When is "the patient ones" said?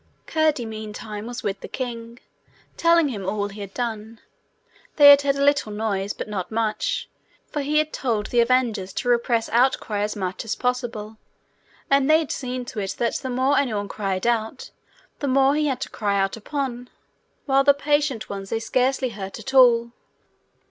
17.63-18.49